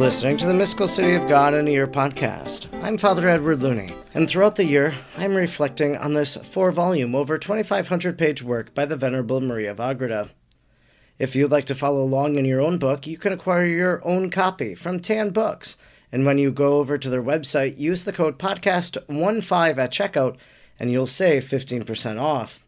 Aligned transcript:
listening 0.00 0.38
to 0.38 0.46
the 0.46 0.54
Mystical 0.54 0.88
City 0.88 1.12
of 1.12 1.28
God 1.28 1.52
in 1.52 1.68
a 1.68 1.70
Year 1.70 1.86
podcast. 1.86 2.68
I'm 2.82 2.96
Father 2.96 3.28
Edward 3.28 3.60
Looney, 3.60 3.92
and 4.14 4.26
throughout 4.26 4.56
the 4.56 4.64
year, 4.64 4.94
I'm 5.18 5.34
reflecting 5.34 5.94
on 5.98 6.14
this 6.14 6.36
four 6.36 6.72
volume, 6.72 7.14
over 7.14 7.36
2,500 7.36 8.16
page 8.16 8.42
work 8.42 8.74
by 8.74 8.86
the 8.86 8.96
Venerable 8.96 9.42
Maria 9.42 9.72
of 9.72 9.78
Agreda. 9.78 10.30
If 11.18 11.36
you'd 11.36 11.50
like 11.50 11.66
to 11.66 11.74
follow 11.74 12.00
along 12.00 12.36
in 12.36 12.46
your 12.46 12.62
own 12.62 12.78
book, 12.78 13.06
you 13.06 13.18
can 13.18 13.34
acquire 13.34 13.66
your 13.66 14.00
own 14.02 14.30
copy 14.30 14.74
from 14.74 15.00
Tan 15.00 15.32
Books. 15.32 15.76
And 16.10 16.24
when 16.24 16.38
you 16.38 16.50
go 16.50 16.78
over 16.78 16.96
to 16.96 17.10
their 17.10 17.22
website, 17.22 17.78
use 17.78 18.04
the 18.04 18.12
code 18.12 18.38
podcast15 18.38 19.76
at 19.76 19.92
checkout, 19.92 20.38
and 20.78 20.90
you'll 20.90 21.06
save 21.06 21.44
15% 21.44 22.18
off. 22.18 22.64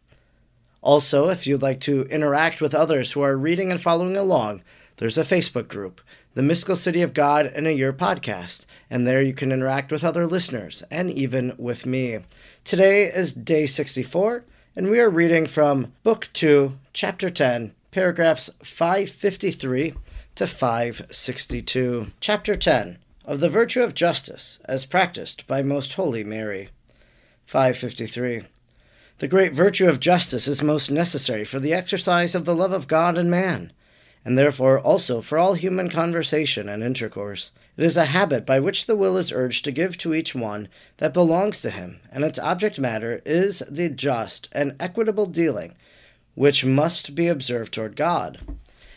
Also, 0.83 1.29
if 1.29 1.47
you'd 1.47 1.63
like 1.63 1.79
to 1.79 2.03
interact 2.11 2.61
with 2.61 2.75
others 2.75 3.13
who 3.13 3.21
are 3.21 3.35
reading 3.35 3.71
and 3.71 3.81
following 3.81 4.15
along, 4.15 4.61
there's 4.97 5.17
a 5.17 5.23
Facebook 5.23 5.67
group 5.67 6.01
the 6.35 6.41
Mystical 6.41 6.75
City 6.75 7.03
of 7.03 7.13
God 7.13 7.45
in 7.45 7.67
a 7.67 7.71
Year 7.71 7.93
podcast, 7.93 8.65
and 8.89 9.05
there 9.05 9.21
you 9.21 9.33
can 9.33 9.51
interact 9.51 9.91
with 9.91 10.03
other 10.03 10.25
listeners 10.25 10.81
and 10.89 11.11
even 11.11 11.53
with 11.59 11.85
me. 11.85 12.19
Today 12.63 13.03
is 13.03 13.33
day 13.33 13.67
64, 13.67 14.43
and 14.75 14.89
we 14.89 14.99
are 14.99 15.11
reading 15.11 15.45
from 15.45 15.93
Book 16.01 16.29
2, 16.33 16.79
Chapter 16.91 17.29
10, 17.29 17.75
paragraphs 17.91 18.49
553 18.63 19.93
to 20.35 20.47
562. 20.47 22.07
Chapter 22.19 22.55
10 22.55 22.97
of 23.25 23.39
the 23.39 23.49
Virtue 23.49 23.83
of 23.83 23.93
Justice 23.93 24.59
as 24.65 24.85
Practiced 24.85 25.45
by 25.45 25.61
Most 25.61 25.93
Holy 25.93 26.23
Mary. 26.23 26.69
553. 27.45 28.41
The 29.19 29.27
great 29.27 29.53
virtue 29.53 29.87
of 29.87 29.99
justice 29.99 30.47
is 30.47 30.63
most 30.63 30.89
necessary 30.89 31.45
for 31.45 31.59
the 31.59 31.73
exercise 31.73 32.33
of 32.33 32.45
the 32.45 32.55
love 32.55 32.71
of 32.71 32.87
God 32.87 33.19
and 33.19 33.29
man 33.29 33.71
and 34.25 34.37
therefore 34.37 34.79
also 34.79 35.21
for 35.21 35.37
all 35.37 35.53
human 35.53 35.89
conversation 35.89 36.69
and 36.69 36.83
intercourse. 36.83 37.51
It 37.75 37.83
is 37.83 37.97
a 37.97 38.05
habit 38.05 38.45
by 38.45 38.59
which 38.59 38.85
the 38.85 38.95
will 38.95 39.17
is 39.17 39.31
urged 39.31 39.65
to 39.65 39.71
give 39.71 39.97
to 39.97 40.13
each 40.13 40.35
one 40.35 40.67
that 40.97 41.13
belongs 41.13 41.61
to 41.61 41.69
him, 41.69 41.99
and 42.11 42.23
its 42.23 42.39
object 42.39 42.79
matter 42.79 43.21
is 43.25 43.63
the 43.69 43.89
just 43.89 44.47
and 44.51 44.75
equitable 44.79 45.25
dealing 45.25 45.75
which 46.35 46.65
must 46.65 47.15
be 47.15 47.27
observed 47.27 47.73
toward 47.73 47.95
God. 47.95 48.39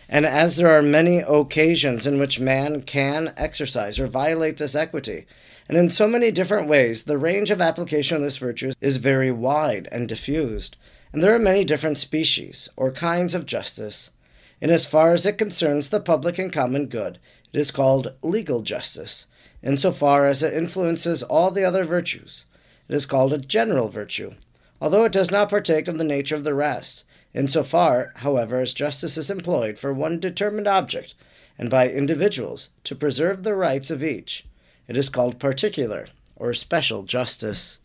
And 0.08 0.24
as 0.24 0.56
there 0.56 0.70
are 0.70 0.83
many 0.83 1.18
occasions 1.18 2.06
in 2.06 2.18
which 2.18 2.40
man 2.40 2.83
can 2.83 3.34
exercise 3.36 3.98
or 3.98 4.06
violate 4.06 4.56
this 4.56 4.74
equity, 4.74 5.27
and 5.68 5.77
in 5.77 5.90
so 5.90 6.06
many 6.06 6.30
different 6.30 6.68
ways, 6.68 7.02
the 7.02 7.18
range 7.18 7.50
of 7.50 7.61
application 7.61 8.16
of 8.16 8.22
this 8.22 8.38
virtue 8.38 8.72
is 8.80 8.98
very 8.98 9.33
wide 9.33 9.88
and 9.90 10.08
diffused, 10.08 10.77
and 11.12 11.22
there 11.22 11.34
are 11.34 11.40
many 11.40 11.64
different 11.64 11.98
species 11.98 12.68
or 12.77 12.92
kinds 12.92 13.34
of 13.34 13.46
justice 13.46 14.11
in 14.60 14.70
as 14.70 14.86
far 14.86 15.12
as 15.12 15.26
it 15.26 15.38
concerns 15.38 15.88
the 15.88 16.00
public 16.00 16.38
and 16.38 16.52
common 16.52 16.86
good, 16.86 17.18
it 17.52 17.58
is 17.58 17.70
called 17.70 18.14
legal 18.22 18.62
justice. 18.62 19.26
In 19.62 19.76
so 19.76 19.92
far 19.92 20.26
as 20.26 20.42
it 20.42 20.54
influences 20.54 21.22
all 21.22 21.50
the 21.50 21.64
other 21.64 21.84
virtues, 21.84 22.44
it 22.88 22.94
is 22.94 23.06
called 23.06 23.32
a 23.32 23.38
general 23.38 23.88
virtue, 23.88 24.34
although 24.80 25.04
it 25.04 25.12
does 25.12 25.30
not 25.30 25.50
partake 25.50 25.88
of 25.88 25.98
the 25.98 26.04
nature 26.04 26.36
of 26.36 26.44
the 26.44 26.54
rest. 26.54 27.04
In 27.34 27.48
so 27.48 27.62
far, 27.62 28.12
however, 28.16 28.60
as 28.60 28.72
justice 28.72 29.18
is 29.18 29.28
employed 29.28 29.78
for 29.78 29.92
one 29.92 30.20
determined 30.20 30.68
object, 30.68 31.14
and 31.58 31.68
by 31.68 31.88
individuals 31.88 32.70
to 32.84 32.94
preserve 32.94 33.42
the 33.42 33.54
rights 33.54 33.90
of 33.90 34.04
each, 34.04 34.46
it 34.88 34.96
is 34.96 35.08
called 35.08 35.38
particular 35.38 36.06
or 36.36 36.54
special 36.54 37.02
justice. 37.02 37.80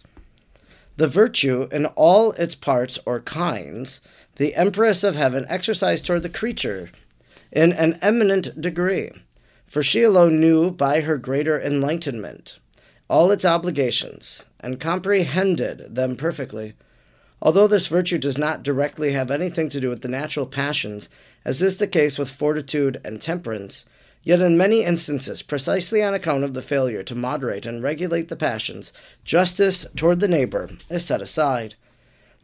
The 0.97 1.08
virtue 1.08 1.67
in 1.72 1.88
all 1.88 2.33
its 2.33 2.53
parts 2.53 2.99
or 3.05 3.22
kinds 3.22 4.02
the 4.38 4.56
Empress 4.56 5.04
of 5.04 5.16
Heaven 5.16 5.46
exercised 5.50 6.06
toward 6.06 6.24
the 6.24 6.30
creature 6.30 6.90
in 7.52 7.74
an 7.74 8.00
eminent 8.02 8.60
degree, 8.60 9.12
for 9.68 9.84
she 9.84 10.04
alone 10.04 10.40
knew 10.40 10.72
by 10.72 11.02
her 11.02 11.17
greater 11.17 11.61
enlightenment 11.61 12.60
all 13.11 13.30
its 13.30 13.44
obligations 13.44 14.45
and 14.61 14.80
comprehended 14.80 15.95
them 15.95 16.16
perfectly. 16.16 16.73
Although 17.42 17.67
this 17.67 17.88
virtue 17.88 18.17
does 18.17 18.38
not 18.38 18.64
directly 18.64 19.11
have 19.11 19.30
anything 19.30 19.67
to 19.70 19.82
do 19.82 19.89
with 19.89 20.02
the 20.02 20.08
natural 20.08 20.45
passions, 20.45 21.10
as 21.44 21.61
is 21.61 21.76
the 21.76 21.88
case 21.88 22.17
with 22.17 22.30
fortitude 22.30 23.02
and 23.04 23.20
temperance, 23.20 23.86
yet 24.23 24.39
in 24.39 24.58
many 24.58 24.86
instances, 24.86 25.42
precisely 25.42 26.02
on 26.02 26.14
account 26.14 26.45
of 26.45 26.54
the 26.54 26.61
failure 26.61 27.04
to 27.04 27.14
moderate 27.14 27.66
and 27.66 27.84
regulate 27.84 28.30
the 28.30 28.38
passions, 28.38 28.94
justice 29.26 29.86
toward 29.98 30.22
the 30.22 30.28
neighbor 30.30 30.70
is 30.89 31.04
set 31.04 31.22
aside. 31.22 31.76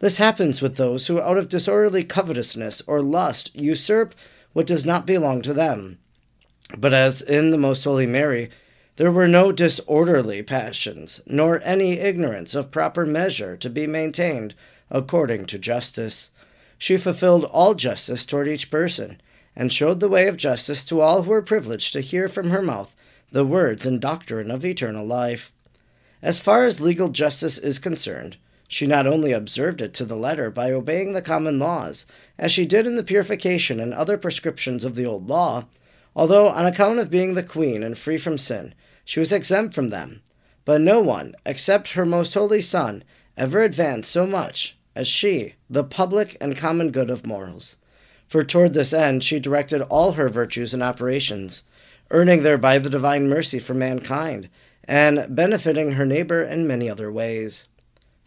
This 0.00 0.18
happens 0.18 0.62
with 0.62 0.76
those 0.76 1.06
who, 1.06 1.20
out 1.20 1.38
of 1.38 1.48
disorderly 1.48 2.04
covetousness 2.04 2.82
or 2.86 3.02
lust, 3.02 3.54
usurp 3.54 4.14
what 4.52 4.66
does 4.66 4.84
not 4.84 5.06
belong 5.06 5.42
to 5.42 5.52
them. 5.52 5.98
But 6.76 6.94
as 6.94 7.22
in 7.22 7.50
the 7.50 7.58
Most 7.58 7.84
Holy 7.84 8.06
Mary, 8.06 8.50
there 8.96 9.10
were 9.10 9.28
no 9.28 9.52
disorderly 9.52 10.42
passions, 10.42 11.20
nor 11.26 11.60
any 11.64 11.92
ignorance 11.92 12.54
of 12.54 12.70
proper 12.70 13.06
measure 13.06 13.56
to 13.56 13.70
be 13.70 13.86
maintained 13.86 14.54
according 14.90 15.46
to 15.46 15.58
justice. 15.58 16.30
She 16.78 16.96
fulfilled 16.96 17.44
all 17.44 17.74
justice 17.74 18.26
toward 18.26 18.48
each 18.48 18.70
person, 18.70 19.20
and 19.56 19.72
showed 19.72 20.00
the 20.00 20.08
way 20.08 20.28
of 20.28 20.36
justice 20.36 20.84
to 20.84 21.00
all 21.00 21.22
who 21.22 21.30
were 21.30 21.42
privileged 21.42 21.92
to 21.92 22.00
hear 22.00 22.28
from 22.28 22.50
her 22.50 22.62
mouth 22.62 22.94
the 23.32 23.44
words 23.44 23.84
and 23.84 24.00
doctrine 24.00 24.50
of 24.50 24.64
eternal 24.64 25.04
life. 25.04 25.52
As 26.22 26.40
far 26.40 26.64
as 26.64 26.80
legal 26.80 27.08
justice 27.08 27.58
is 27.58 27.78
concerned, 27.78 28.36
she 28.68 28.86
not 28.86 29.06
only 29.06 29.32
observed 29.32 29.80
it 29.80 29.94
to 29.94 30.04
the 30.04 30.16
letter 30.16 30.50
by 30.50 30.70
obeying 30.70 31.14
the 31.14 31.22
common 31.22 31.58
laws, 31.58 32.04
as 32.38 32.52
she 32.52 32.66
did 32.66 32.86
in 32.86 32.96
the 32.96 33.02
purification 33.02 33.80
and 33.80 33.94
other 33.94 34.18
prescriptions 34.18 34.84
of 34.84 34.94
the 34.94 35.06
old 35.06 35.26
law, 35.26 35.64
although 36.14 36.48
on 36.48 36.66
account 36.66 36.98
of 36.98 37.10
being 37.10 37.32
the 37.32 37.42
queen 37.42 37.82
and 37.82 37.96
free 37.96 38.18
from 38.18 38.36
sin, 38.36 38.74
she 39.04 39.18
was 39.18 39.32
exempt 39.32 39.74
from 39.74 39.88
them. 39.88 40.20
But 40.66 40.82
no 40.82 41.00
one, 41.00 41.34
except 41.46 41.92
her 41.92 42.04
most 42.04 42.34
holy 42.34 42.60
Son, 42.60 43.02
ever 43.38 43.62
advanced 43.62 44.10
so 44.10 44.26
much 44.26 44.76
as 44.94 45.08
she, 45.08 45.54
the 45.70 45.84
public 45.84 46.36
and 46.40 46.56
common 46.56 46.90
good 46.90 47.08
of 47.08 47.26
morals. 47.26 47.76
For 48.26 48.42
toward 48.42 48.74
this 48.74 48.92
end 48.92 49.24
she 49.24 49.40
directed 49.40 49.80
all 49.82 50.12
her 50.12 50.28
virtues 50.28 50.74
and 50.74 50.82
operations, 50.82 51.62
earning 52.10 52.42
thereby 52.42 52.78
the 52.78 52.90
divine 52.90 53.30
mercy 53.30 53.58
for 53.58 53.72
mankind, 53.72 54.50
and 54.84 55.34
benefiting 55.34 55.92
her 55.92 56.04
neighbor 56.04 56.42
in 56.42 56.66
many 56.66 56.90
other 56.90 57.10
ways. 57.10 57.68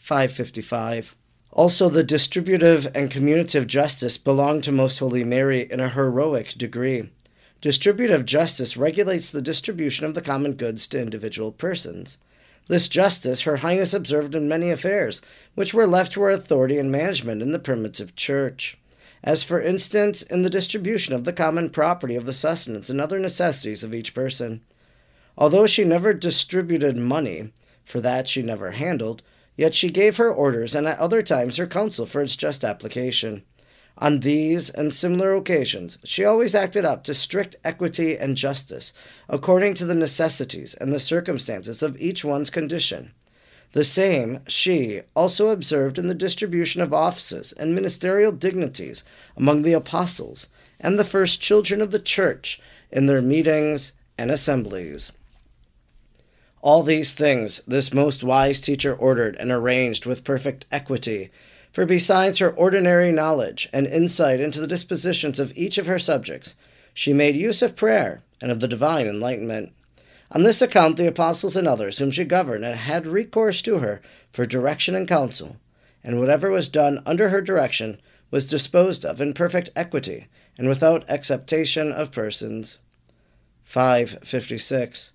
555. 0.02 1.16
Also, 1.52 1.88
the 1.88 2.04
distributive 2.04 2.88
and 2.96 3.12
commutative 3.12 3.68
justice 3.68 4.18
belong 4.18 4.60
to 4.62 4.72
Most 4.72 4.98
Holy 4.98 5.24
Mary 5.24 5.68
in 5.70 5.80
a 5.80 5.90
heroic 5.90 6.50
degree. 6.56 7.12
Distributive 7.62 8.26
justice 8.26 8.76
regulates 8.76 9.30
the 9.30 9.44
distribution 9.44 10.08
of 10.08 10.16
the 10.16 10.22
common 10.22 10.54
goods 10.54 10.88
to 10.88 11.00
individual 11.00 11.52
persons. 11.52 12.18
This 12.68 12.88
justice 12.88 13.42
Her 13.42 13.58
Highness 13.58 13.94
observed 13.94 14.34
in 14.34 14.48
many 14.48 14.72
affairs, 14.72 15.22
which 15.54 15.72
were 15.72 15.86
left 15.86 16.14
to 16.14 16.22
her 16.22 16.32
authority 16.32 16.80
and 16.80 16.92
management 16.92 17.44
in 17.44 17.52
the 17.52 17.60
primitive 17.60 18.16
church, 18.16 18.80
as 19.24 19.44
for 19.44 19.62
instance 19.62 20.24
in 20.24 20.42
the 20.42 20.50
distribution 20.50 21.14
of 21.14 21.26
the 21.26 21.34
common 21.34 21.70
property 21.70 22.16
of 22.16 22.26
the 22.26 22.34
sustenance 22.34 22.90
and 22.90 23.00
other 23.00 23.20
necessities 23.20 23.84
of 23.84 23.94
each 23.94 24.16
person. 24.16 24.62
Although 25.38 25.68
she 25.68 25.84
never 25.84 26.12
distributed 26.12 26.98
money, 26.98 27.52
for 27.86 28.02
that 28.02 28.28
she 28.28 28.42
never 28.42 28.72
handled, 28.72 29.22
Yet 29.62 29.76
she 29.76 29.92
gave 29.92 30.18
her 30.18 30.34
orders 30.34 30.74
and 30.74 30.88
at 30.88 30.98
other 30.98 31.22
times 31.22 31.58
her 31.58 31.68
counsel 31.68 32.08
for 32.08 32.20
its 32.24 32.36
just 32.36 32.66
application. 32.66 33.44
On 33.96 34.22
these 34.22 34.72
and 34.72 34.92
similar 34.92 35.36
occasions, 35.36 36.00
she 36.04 36.26
always 36.26 36.56
acted 36.56 36.84
up 36.84 37.04
to 37.04 37.14
strict 37.14 37.58
equity 37.64 38.18
and 38.18 38.36
justice, 38.36 38.92
according 39.30 39.76
to 39.76 39.86
the 39.86 39.94
necessities 39.94 40.74
and 40.74 40.92
the 40.92 41.00
circumstances 41.00 41.84
of 41.84 41.96
each 42.02 42.26
one's 42.26 42.50
condition. 42.50 43.12
The 43.74 43.84
same 43.84 44.40
she 44.48 45.04
also 45.16 45.50
observed 45.50 46.00
in 46.00 46.08
the 46.08 46.16
distribution 46.16 46.82
of 46.82 46.92
offices 46.92 47.52
and 47.52 47.76
ministerial 47.76 48.32
dignities 48.32 49.04
among 49.38 49.62
the 49.62 49.74
apostles 49.74 50.48
and 50.80 50.98
the 50.98 51.04
first 51.04 51.40
children 51.40 51.84
of 51.84 51.92
the 51.92 52.00
church 52.00 52.60
in 52.90 53.06
their 53.06 53.22
meetings 53.22 53.94
and 54.18 54.32
assemblies. 54.32 55.12
All 56.62 56.84
these 56.84 57.14
things 57.14 57.62
this 57.68 57.92
most 57.92 58.24
wise 58.24 58.62
teacher 58.62 58.94
ordered 58.94 59.36
and 59.38 59.52
arranged 59.52 60.06
with 60.06 60.24
perfect 60.24 60.66
equity, 60.72 61.32
for 61.72 61.86
besides 61.86 62.38
her 62.40 62.52
ordinary 62.52 63.12
knowledge 63.12 63.68
and 63.74 63.88
insight 63.88 64.40
into 64.40 64.62
the 64.62 64.68
dispositions 64.68 65.40
of 65.40 65.54
each 65.56 65.78
of 65.78 65.88
her 65.88 65.98
subjects, 65.98 66.56
she 66.94 67.14
made 67.14 67.36
use 67.36 67.62
of 67.62 67.76
prayer 67.76 68.22
and 68.42 68.52
of 68.52 68.60
the 68.60 68.68
divine 68.68 69.08
enlightenment. 69.08 69.72
On 70.32 70.44
this 70.44 70.62
account, 70.62 70.98
the 70.98 71.08
apostles 71.08 71.56
and 71.56 71.68
others 71.68 71.98
whom 71.98 72.12
she 72.12 72.26
governed 72.26 72.64
had 72.64 73.08
recourse 73.08 73.62
to 73.64 73.80
her 73.80 74.02
for 74.32 74.46
direction 74.46 74.96
and 74.96 75.08
counsel, 75.08 75.58
and 76.04 76.20
whatever 76.20 76.52
was 76.52 76.70
done 76.70 77.02
under 77.06 77.30
her 77.30 77.42
direction 77.42 78.00
was 78.30 78.46
disposed 78.46 79.04
of 79.04 79.20
in 79.20 79.34
perfect 79.34 79.72
equity 79.76 80.28
and 80.58 80.70
without 80.70 81.10
acceptation 81.10 81.92
of 81.92 82.12
persons. 82.12 82.78
556. 83.66 85.12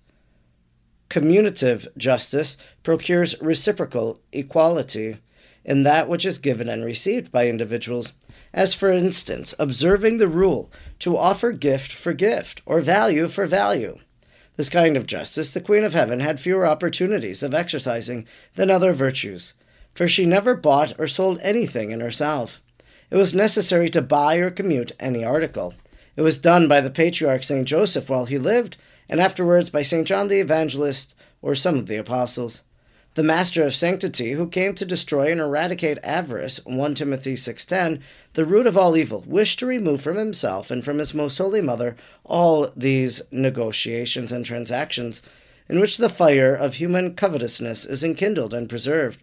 Commutative 1.09 1.87
justice 1.97 2.57
procures 2.83 3.39
reciprocal 3.41 4.19
equality 4.31 5.17
in 5.63 5.83
that 5.83 6.07
which 6.07 6.25
is 6.25 6.37
given 6.37 6.69
and 6.69 6.83
received 6.83 7.31
by 7.31 7.47
individuals, 7.47 8.13
as 8.53 8.73
for 8.73 8.91
instance, 8.91 9.53
observing 9.59 10.17
the 10.17 10.27
rule 10.27 10.71
to 10.99 11.17
offer 11.17 11.51
gift 11.51 11.91
for 11.91 12.13
gift 12.13 12.61
or 12.65 12.81
value 12.81 13.27
for 13.27 13.45
value. 13.45 13.97
This 14.55 14.69
kind 14.69 14.97
of 14.97 15.05
justice 15.05 15.53
the 15.53 15.61
Queen 15.61 15.83
of 15.83 15.93
Heaven 15.93 16.19
had 16.19 16.39
fewer 16.39 16.65
opportunities 16.65 17.43
of 17.43 17.53
exercising 17.53 18.25
than 18.55 18.71
other 18.71 18.91
virtues, 18.91 19.53
for 19.93 20.07
she 20.07 20.25
never 20.25 20.55
bought 20.55 20.93
or 20.97 21.07
sold 21.07 21.39
anything 21.41 21.91
in 21.91 21.99
herself. 21.99 22.61
It 23.11 23.15
was 23.17 23.35
necessary 23.35 23.89
to 23.89 24.01
buy 24.01 24.37
or 24.37 24.49
commute 24.49 24.93
any 24.99 25.23
article. 25.23 25.75
It 26.15 26.21
was 26.21 26.37
done 26.39 26.67
by 26.67 26.81
the 26.81 26.89
patriarch 26.89 27.43
St. 27.43 27.67
Joseph 27.67 28.09
while 28.09 28.25
he 28.25 28.39
lived, 28.39 28.77
and 29.09 29.19
afterwards 29.19 29.69
by 29.69 29.81
St. 29.81 30.07
John 30.07 30.27
the 30.27 30.39
Evangelist 30.39 31.15
or 31.41 31.55
some 31.55 31.75
of 31.75 31.87
the 31.87 31.97
apostles. 31.97 32.63
The 33.15 33.23
master 33.23 33.63
of 33.63 33.73
sanctity, 33.73 34.33
who 34.33 34.47
came 34.47 34.75
to 34.75 34.85
destroy 34.85 35.31
and 35.31 35.41
eradicate 35.41 35.97
avarice, 36.03 36.59
1 36.65 36.93
Timothy 36.93 37.35
6:10, 37.35 37.99
the 38.33 38.45
root 38.45 38.67
of 38.67 38.77
all 38.77 38.95
evil, 38.95 39.23
wished 39.25 39.57
to 39.59 39.65
remove 39.65 40.01
from 40.01 40.17
himself 40.17 40.69
and 40.69 40.85
from 40.85 40.99
his 40.99 41.15
most 41.15 41.37
holy 41.39 41.61
mother 41.61 41.95
all 42.23 42.71
these 42.75 43.23
negotiations 43.31 44.31
and 44.31 44.45
transactions 44.45 45.23
in 45.67 45.79
which 45.79 45.97
the 45.97 46.09
fire 46.09 46.53
of 46.53 46.75
human 46.75 47.15
covetousness 47.15 47.85
is 47.85 48.03
enkindled 48.03 48.53
and 48.53 48.69
preserved. 48.69 49.19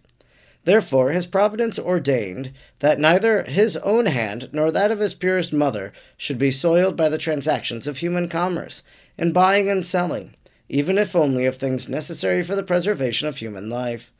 Therefore, 0.65 1.11
his 1.11 1.27
providence 1.27 1.77
ordained 1.77 2.51
that 2.79 2.99
neither 2.99 3.43
his 3.43 3.77
own 3.77 4.07
hand 4.07 4.49
nor 4.51 4.71
that 4.71 4.91
of 4.91 4.99
his 4.99 5.13
purest 5.13 5.53
mother 5.53 5.93
should 6.17 6.39
be 6.39 6.51
soiled 6.51 6.97
by 6.97 7.07
the 7.07 7.19
transactions 7.19 7.87
of 7.87 7.99
human 7.99 8.27
commerce, 8.27 8.81
in 9.17 9.31
buying 9.31 9.69
and 9.69 9.85
selling, 9.85 10.35
even 10.69 10.97
if 10.97 11.15
only 11.15 11.45
of 11.45 11.55
things 11.55 11.89
necessary 11.89 12.43
for 12.43 12.55
the 12.55 12.63
preservation 12.63 13.27
of 13.27 13.37
human 13.37 13.69
life. 13.69 14.11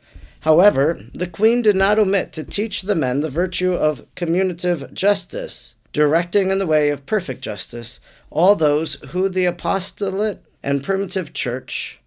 However, 0.42 1.00
the 1.14 1.28
queen 1.28 1.62
did 1.62 1.76
not 1.76 1.98
omit 1.98 2.32
to 2.34 2.44
teach 2.44 2.84
the 2.84 2.96
men 2.96 3.22
the 3.22 3.30
virtue 3.30 3.74
of 3.74 4.06
commutative 4.16 4.94
justice, 4.94 5.76
directing 5.92 6.52
in 6.52 6.60
the 6.60 6.68
way 6.68 6.90
of 6.90 7.06
perfect 7.06 7.42
justice 7.42 8.00
all 8.30 8.56
those 8.56 8.96
who 9.10 9.30
the 9.30 9.46
apostolate 9.46 10.44
and 10.62 10.84
primitive 10.84 11.34
church 11.34 12.00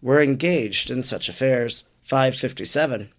were 0.00 0.22
engaged 0.22 0.90
in 0.90 1.02
such 1.02 1.28
affairs. 1.28 1.84
557. 2.04 3.10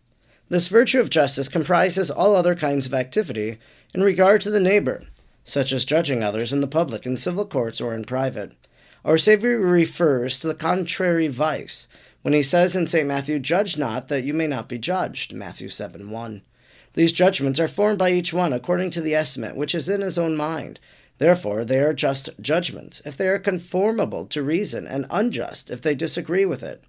This 0.47 0.67
virtue 0.67 0.99
of 0.99 1.09
justice 1.09 1.49
comprises 1.49 2.11
all 2.11 2.35
other 2.35 2.55
kinds 2.55 2.85
of 2.85 2.93
activity 2.93 3.57
in 3.93 4.03
regard 4.03 4.41
to 4.41 4.51
the 4.51 4.59
neighbor, 4.59 5.03
such 5.43 5.71
as 5.71 5.85
judging 5.85 6.23
others 6.23 6.53
in 6.53 6.61
the 6.61 6.67
public, 6.67 7.05
in 7.05 7.17
civil 7.17 7.45
courts, 7.45 7.81
or 7.81 7.95
in 7.95 8.05
private. 8.05 8.51
Our 9.05 9.19
Savior 9.19 9.59
refers 9.59 10.39
to 10.39 10.47
the 10.47 10.55
contrary 10.55 11.27
vice 11.27 11.87
when 12.23 12.33
he 12.33 12.41
says 12.41 12.75
in 12.75 12.87
St. 12.87 13.07
Matthew, 13.07 13.37
Judge 13.37 13.77
not 13.77 14.07
that 14.07 14.23
you 14.23 14.33
may 14.33 14.47
not 14.47 14.67
be 14.67 14.79
judged. 14.79 15.31
Matthew 15.31 15.69
7 15.69 16.09
1. 16.09 16.41
These 16.93 17.13
judgments 17.13 17.59
are 17.59 17.67
formed 17.67 17.99
by 17.99 18.09
each 18.11 18.33
one 18.33 18.51
according 18.51 18.89
to 18.91 19.01
the 19.01 19.13
estimate 19.13 19.55
which 19.55 19.75
is 19.75 19.87
in 19.87 20.01
his 20.01 20.17
own 20.17 20.35
mind. 20.35 20.79
Therefore, 21.19 21.63
they 21.63 21.81
are 21.81 21.93
just 21.93 22.31
judgments 22.41 22.99
if 23.05 23.15
they 23.15 23.27
are 23.27 23.37
conformable 23.37 24.25
to 24.25 24.41
reason, 24.41 24.87
and 24.87 25.05
unjust 25.11 25.69
if 25.69 25.83
they 25.83 25.93
disagree 25.93 26.43
with 26.43 26.63
it. 26.63 26.83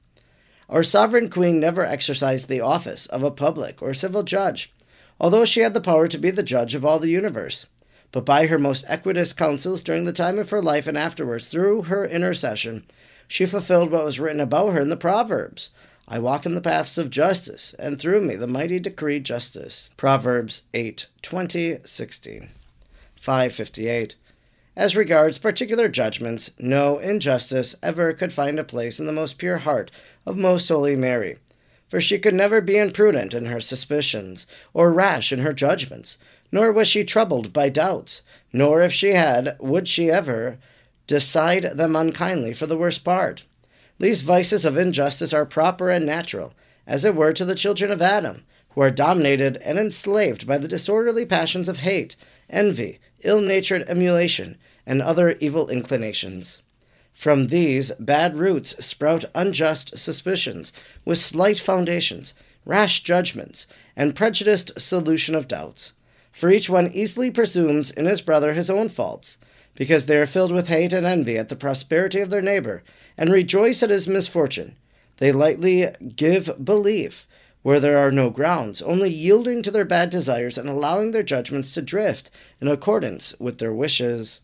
Our 0.70 0.82
sovereign 0.82 1.28
queen 1.28 1.60
never 1.60 1.84
exercised 1.84 2.48
the 2.48 2.62
office 2.62 3.04
of 3.04 3.22
a 3.22 3.30
public 3.30 3.82
or 3.82 3.92
civil 3.92 4.22
judge, 4.22 4.72
although 5.20 5.44
she 5.44 5.60
had 5.60 5.74
the 5.74 5.82
power 5.82 6.08
to 6.08 6.16
be 6.16 6.30
the 6.30 6.42
judge 6.42 6.74
of 6.74 6.82
all 6.82 6.98
the 6.98 7.10
universe. 7.10 7.66
But 8.12 8.24
by 8.24 8.46
her 8.46 8.58
most 8.58 8.84
equitous 8.88 9.32
counsels 9.32 9.82
during 9.82 10.04
the 10.04 10.12
time 10.12 10.38
of 10.38 10.50
her 10.50 10.62
life 10.62 10.86
and 10.86 10.96
afterwards, 10.96 11.48
through 11.48 11.82
her 11.82 12.04
intercession, 12.04 12.84
she 13.28 13.46
fulfilled 13.46 13.90
what 13.90 14.04
was 14.04 14.20
written 14.20 14.40
about 14.40 14.72
her 14.72 14.80
in 14.80 14.88
the 14.88 14.96
Proverbs. 14.96 15.70
I 16.08 16.20
walk 16.20 16.46
in 16.46 16.54
the 16.54 16.60
paths 16.60 16.98
of 16.98 17.10
justice, 17.10 17.74
and 17.78 18.00
through 18.00 18.20
me 18.20 18.36
the 18.36 18.46
mighty 18.46 18.78
decree 18.78 19.18
justice. 19.18 19.90
Proverbs 19.96 20.62
8 20.72 21.06
20, 21.22 21.78
16. 21.84 22.50
558. 23.20 24.14
As 24.76 24.94
regards 24.94 25.38
particular 25.38 25.88
judgments, 25.88 26.50
no 26.58 26.98
injustice 26.98 27.74
ever 27.82 28.12
could 28.12 28.32
find 28.32 28.58
a 28.60 28.64
place 28.64 29.00
in 29.00 29.06
the 29.06 29.12
most 29.12 29.38
pure 29.38 29.58
heart 29.58 29.90
of 30.24 30.36
Most 30.36 30.68
Holy 30.68 30.94
Mary, 30.94 31.38
for 31.88 32.00
she 32.00 32.18
could 32.18 32.34
never 32.34 32.60
be 32.60 32.76
imprudent 32.76 33.34
in 33.34 33.46
her 33.46 33.58
suspicions, 33.58 34.46
or 34.74 34.92
rash 34.92 35.32
in 35.32 35.40
her 35.40 35.52
judgments, 35.52 36.18
nor 36.52 36.72
was 36.72 36.88
she 36.88 37.04
troubled 37.04 37.52
by 37.52 37.68
doubts, 37.68 38.22
nor 38.52 38.82
if 38.82 38.92
she 38.92 39.12
had, 39.12 39.56
would 39.60 39.88
she 39.88 40.10
ever 40.10 40.58
decide 41.06 41.62
them 41.62 41.94
unkindly 41.94 42.52
for 42.52 42.66
the 42.66 42.76
worst 42.76 43.04
part. 43.04 43.44
These 43.98 44.22
vices 44.22 44.64
of 44.64 44.76
injustice 44.76 45.32
are 45.32 45.46
proper 45.46 45.90
and 45.90 46.04
natural, 46.04 46.52
as 46.86 47.04
it 47.04 47.14
were 47.14 47.32
to 47.32 47.44
the 47.44 47.54
children 47.54 47.90
of 47.90 48.02
Adam, 48.02 48.44
who 48.70 48.80
are 48.82 48.90
dominated 48.90 49.56
and 49.58 49.78
enslaved 49.78 50.46
by 50.46 50.58
the 50.58 50.68
disorderly 50.68 51.24
passions 51.24 51.68
of 51.68 51.78
hate, 51.78 52.16
envy, 52.50 52.98
ill 53.22 53.40
natured 53.40 53.88
emulation, 53.88 54.58
and 54.86 55.00
other 55.02 55.32
evil 55.40 55.68
inclinations. 55.68 56.62
From 57.12 57.46
these 57.46 57.92
bad 57.98 58.36
roots 58.36 58.84
sprout 58.84 59.24
unjust 59.34 59.96
suspicions, 59.96 60.72
with 61.04 61.16
slight 61.16 61.58
foundations, 61.58 62.34
rash 62.66 63.02
judgments, 63.02 63.66
and 63.96 64.14
prejudiced 64.14 64.78
solution 64.78 65.34
of 65.34 65.48
doubts. 65.48 65.94
For 66.36 66.50
each 66.50 66.68
one 66.68 66.92
easily 66.92 67.30
presumes 67.30 67.90
in 67.90 68.04
his 68.04 68.20
brother 68.20 68.52
his 68.52 68.68
own 68.68 68.90
faults, 68.90 69.38
because 69.74 70.04
they 70.04 70.18
are 70.18 70.26
filled 70.26 70.52
with 70.52 70.68
hate 70.68 70.92
and 70.92 71.06
envy 71.06 71.38
at 71.38 71.48
the 71.48 71.56
prosperity 71.56 72.20
of 72.20 72.28
their 72.28 72.42
neighbor, 72.42 72.82
and 73.16 73.32
rejoice 73.32 73.82
at 73.82 73.88
his 73.88 74.06
misfortune. 74.06 74.76
They 75.16 75.32
lightly 75.32 75.88
give 76.14 76.62
belief 76.62 77.26
where 77.62 77.80
there 77.80 77.96
are 77.96 78.10
no 78.10 78.28
grounds, 78.28 78.82
only 78.82 79.08
yielding 79.08 79.62
to 79.62 79.70
their 79.70 79.86
bad 79.86 80.10
desires 80.10 80.58
and 80.58 80.68
allowing 80.68 81.12
their 81.12 81.22
judgments 81.22 81.72
to 81.72 81.80
drift 81.80 82.30
in 82.60 82.68
accordance 82.68 83.34
with 83.40 83.56
their 83.56 83.72
wishes. 83.72 84.42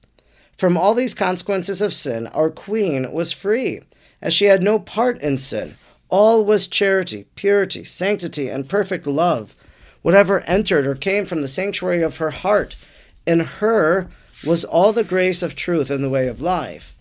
From 0.56 0.78
all 0.78 0.94
these 0.94 1.12
consequences 1.12 1.82
of 1.82 1.92
sin, 1.92 2.26
our 2.28 2.48
Queen 2.48 3.12
was 3.12 3.32
free, 3.32 3.82
as 4.22 4.32
she 4.32 4.46
had 4.46 4.62
no 4.62 4.78
part 4.78 5.20
in 5.20 5.36
sin. 5.36 5.76
All 6.08 6.42
was 6.42 6.68
charity, 6.68 7.26
purity, 7.34 7.84
sanctity, 7.84 8.48
and 8.48 8.66
perfect 8.66 9.06
love. 9.06 9.54
Whatever 10.02 10.40
entered 10.40 10.86
or 10.86 10.94
came 10.94 11.24
from 11.24 11.42
the 11.42 11.48
sanctuary 11.48 12.02
of 12.02 12.18
her 12.18 12.30
heart, 12.30 12.76
in 13.26 13.40
her 13.40 14.08
was 14.44 14.64
all 14.64 14.92
the 14.92 15.04
grace 15.04 15.42
of 15.42 15.54
truth 15.54 15.90
in 15.90 16.02
the 16.02 16.10
way 16.10 16.26
of 16.26 16.40
life. 16.40 16.94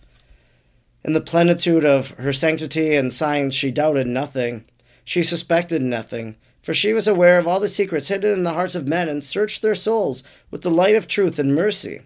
In 1.04 1.12
the 1.12 1.20
plenitude 1.20 1.84
of 1.84 2.10
her 2.10 2.32
sanctity 2.32 2.94
and 2.94 3.12
science, 3.12 3.54
she 3.54 3.72
doubted 3.72 4.06
nothing. 4.06 4.64
She 5.04 5.24
suspected 5.24 5.82
nothing, 5.82 6.36
for 6.62 6.72
she 6.72 6.92
was 6.92 7.08
aware 7.08 7.38
of 7.38 7.48
all 7.48 7.58
the 7.58 7.68
secrets 7.68 8.06
hidden 8.06 8.32
in 8.32 8.42
the 8.44 8.52
hearts 8.52 8.76
of 8.76 8.86
men 8.86 9.08
and 9.08 9.24
searched 9.24 9.62
their 9.62 9.74
souls 9.74 10.22
with 10.52 10.62
the 10.62 10.70
light 10.70 10.94
of 10.94 11.08
truth 11.08 11.40
and 11.40 11.56
mercy, 11.56 12.02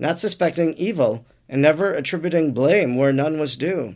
not 0.00 0.18
suspecting 0.18 0.74
evil 0.74 1.24
and 1.48 1.62
never 1.62 1.94
attributing 1.94 2.52
blame 2.52 2.96
where 2.96 3.12
none 3.12 3.38
was 3.38 3.56
due. 3.56 3.94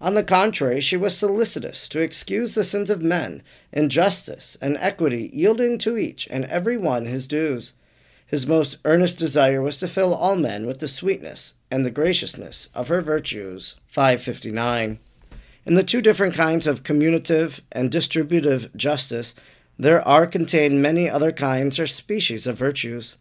On 0.00 0.14
the 0.14 0.24
contrary, 0.24 0.80
she 0.80 0.96
was 0.96 1.16
solicitous 1.16 1.88
to 1.88 2.00
excuse 2.00 2.54
the 2.54 2.64
sins 2.64 2.90
of 2.90 3.02
men 3.02 3.42
in 3.72 3.88
justice 3.88 4.58
and 4.60 4.76
equity, 4.78 5.30
yielding 5.32 5.78
to 5.78 5.96
each 5.96 6.28
and 6.30 6.44
every 6.46 6.76
one 6.76 7.06
his 7.06 7.26
dues. 7.26 7.74
His 8.26 8.46
most 8.46 8.78
earnest 8.84 9.18
desire 9.18 9.62
was 9.62 9.76
to 9.78 9.88
fill 9.88 10.14
all 10.14 10.36
men 10.36 10.66
with 10.66 10.80
the 10.80 10.88
sweetness 10.88 11.54
and 11.70 11.84
the 11.84 11.90
graciousness 11.90 12.68
of 12.74 12.88
her 12.88 13.00
virtues. 13.00 13.76
559. 13.86 14.98
In 15.66 15.74
the 15.74 15.82
two 15.82 16.00
different 16.00 16.34
kinds 16.34 16.66
of 16.66 16.82
commutative 16.82 17.60
and 17.72 17.90
distributive 17.90 18.74
justice, 18.76 19.34
there 19.78 20.06
are 20.06 20.26
contained 20.26 20.82
many 20.82 21.08
other 21.08 21.32
kinds 21.32 21.78
or 21.78 21.86
species 21.86 22.46
of 22.46 22.58
virtues. 22.58 23.16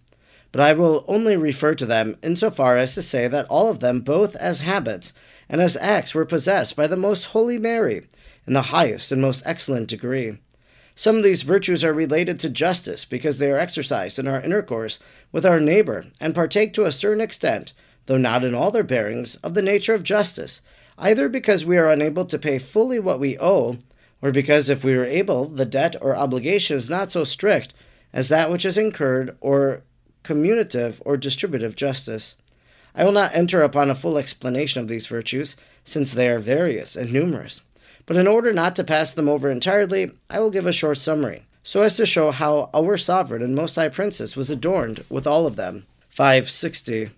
But 0.54 0.62
I 0.62 0.74
will 0.74 1.04
only 1.08 1.36
refer 1.36 1.74
to 1.74 1.86
them 1.86 2.16
insofar 2.22 2.78
as 2.78 2.94
to 2.94 3.02
say 3.02 3.28
that 3.28 3.48
all 3.50 3.70
of 3.70 3.80
them, 3.80 4.02
both 4.02 4.36
as 4.36 4.60
habits 4.60 5.12
and 5.50 5.60
as 5.60 5.76
acts, 5.78 6.14
were 6.14 6.26
possessed 6.26 6.76
by 6.76 6.86
the 6.86 6.96
most 6.96 7.26
holy 7.26 7.58
Mary 7.58 8.08
in 8.46 8.54
the 8.54 8.62
highest 8.62 9.12
and 9.12 9.20
most 9.20 9.42
excellent 9.48 9.88
degree. 9.88 10.38
Some 10.94 11.18
of 11.18 11.24
these 11.24 11.42
virtues 11.42 11.84
are 11.84 11.92
related 11.92 12.40
to 12.40 12.52
justice 12.52 13.04
because 13.04 13.40
they 13.40 13.50
are 13.50 13.58
exercised 13.58 14.20
in 14.20 14.28
our 14.28 14.40
intercourse 14.40 15.00
with 15.32 15.44
our 15.44 15.60
neighbor 15.60 16.06
and 16.22 16.36
partake 16.36 16.72
to 16.74 16.86
a 16.86 16.92
certain 16.92 17.22
extent, 17.22 17.74
though 18.06 18.18
not 18.18 18.46
in 18.46 18.54
all 18.54 18.70
their 18.70 18.84
bearings, 18.84 19.38
of 19.38 19.56
the 19.56 19.62
nature 19.64 19.96
of 19.96 20.04
justice, 20.04 20.62
either 21.00 21.28
because 21.28 21.66
we 21.66 21.78
are 21.78 21.90
unable 21.90 22.26
to 22.26 22.38
pay 22.38 22.60
fully 22.60 23.00
what 23.00 23.20
we 23.20 23.40
owe, 23.40 23.80
or 24.22 24.32
because 24.32 24.70
if 24.70 24.84
we 24.84 24.96
were 24.96 25.04
able, 25.04 25.46
the 25.46 25.66
debt 25.66 25.96
or 26.00 26.16
obligation 26.16 26.78
is 26.78 26.92
not 26.92 27.12
so 27.12 27.24
strict 27.24 27.74
as 28.14 28.30
that 28.30 28.52
which 28.52 28.66
is 28.66 28.78
incurred, 28.78 29.36
or 29.42 29.82
commutative 30.24 31.02
or 31.06 31.18
distributive 31.18 31.76
justice. 31.76 32.36
I 32.96 33.04
will 33.04 33.12
not 33.12 33.36
enter 33.36 33.62
upon 33.62 33.90
a 33.90 33.96
full 33.96 34.18
explanation 34.18 34.82
of 34.82 34.88
these 34.88 35.08
virtues, 35.08 35.56
since 35.84 36.14
they 36.14 36.30
are 36.30 36.40
various 36.40 36.96
and 36.96 37.12
numerous. 37.12 37.62
But 38.06 38.18
in 38.18 38.28
order 38.28 38.54
not 38.54 38.76
to 38.78 38.84
pass 38.84 39.14
them 39.14 39.30
over 39.30 39.50
entirely, 39.50 40.12
I 40.30 40.40
will 40.40 40.52
give 40.52 40.66
a 40.66 40.74
short 40.74 40.98
summary, 40.98 41.46
so 41.64 41.82
as 41.82 41.96
to 41.98 42.06
show 42.06 42.32
how 42.32 42.70
our 42.74 42.98
sovereign 42.98 43.42
and 43.42 43.56
most 43.56 43.76
high 43.76 43.90
princess 43.90 44.36
was 44.36 44.50
adorned 44.50 45.06
with 45.10 45.26
all 45.26 45.46
of 45.46 45.56
them. 45.56 45.86
560. 46.10 47.12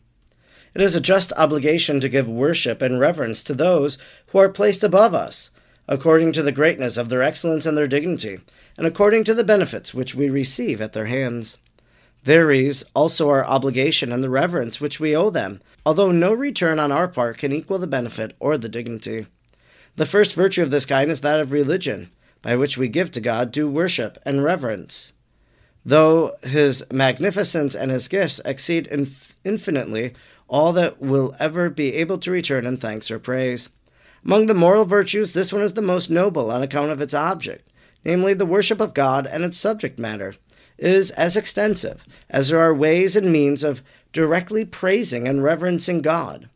It 0.73 0.81
is 0.81 0.95
a 0.95 1.01
just 1.01 1.31
obligation 1.37 1.99
to 2.01 2.09
give 2.09 2.27
worship 2.27 2.81
and 2.81 2.99
reverence 2.99 3.41
to 3.43 3.53
those 3.53 3.97
who 4.27 4.39
are 4.39 4.49
placed 4.49 4.83
above 4.83 5.13
us, 5.13 5.49
according 5.87 6.33
to 6.33 6.43
the 6.43 6.51
greatness 6.51 6.97
of 6.97 7.09
their 7.09 7.23
excellence 7.23 7.65
and 7.65 7.77
their 7.77 7.87
dignity, 7.87 8.39
and 8.77 8.85
according 8.85 9.23
to 9.23 9.33
the 9.33 9.43
benefits 9.43 9.93
which 9.93 10.15
we 10.15 10.29
receive 10.29 10.81
at 10.81 10.93
their 10.93 11.05
hands. 11.05 11.57
There 12.25 12.51
is 12.51 12.83
also 12.95 13.29
our 13.29 13.45
obligation 13.45 14.11
and 14.11 14.23
the 14.23 14.31
reverence 14.31 14.81
which 14.81 14.99
we 14.99 15.15
owe 15.15 15.29
them, 15.29 15.61
although 15.85 16.11
no 16.11 16.33
return 16.33 16.79
on 16.79 16.91
our 16.91 17.07
part 17.07 17.37
can 17.37 17.51
equal 17.51 17.77
the 17.77 17.85
benefit 17.85 18.35
or 18.39 18.57
the 18.57 18.67
dignity. 18.67 19.27
The 19.95 20.07
first 20.07 20.33
virtue 20.33 20.63
of 20.63 20.71
this 20.71 20.87
kind 20.87 21.11
is 21.11 21.21
that 21.21 21.39
of 21.39 21.51
religion, 21.51 22.09
by 22.41 22.55
which 22.55 22.79
we 22.79 22.87
give 22.87 23.11
to 23.11 23.21
God 23.21 23.51
due 23.51 23.69
worship 23.69 24.17
and 24.25 24.43
reverence. 24.43 25.13
Though 25.85 26.35
his 26.41 26.83
magnificence 26.91 27.75
and 27.75 27.91
his 27.91 28.07
gifts 28.07 28.41
exceed 28.43 28.87
inf- 28.87 29.35
infinitely 29.43 30.15
all 30.47 30.73
that 30.73 30.99
will 30.99 31.35
ever 31.39 31.69
be 31.69 31.93
able 31.93 32.17
to 32.17 32.31
return 32.31 32.65
in 32.65 32.77
thanks 32.77 33.11
or 33.11 33.19
praise. 33.19 33.69
Among 34.25 34.47
the 34.47 34.55
moral 34.55 34.85
virtues, 34.85 35.33
this 35.33 35.53
one 35.53 35.61
is 35.61 35.73
the 35.73 35.81
most 35.83 36.09
noble 36.09 36.49
on 36.49 36.63
account 36.63 36.89
of 36.89 37.01
its 37.01 37.13
object, 37.13 37.71
namely 38.03 38.33
the 38.33 38.47
worship 38.47 38.79
of 38.79 38.95
God 38.95 39.27
and 39.27 39.43
its 39.43 39.57
subject 39.57 39.99
matter, 39.99 40.33
is 40.77 41.11
as 41.11 41.35
extensive 41.35 42.05
as 42.29 42.49
there 42.49 42.59
are 42.59 42.73
ways 42.73 43.15
and 43.15 43.31
means 43.31 43.63
of 43.63 43.81
directly 44.11 44.65
praising 44.65 45.27
and 45.27 45.43
reverencing 45.43 46.01
God. 46.01 46.49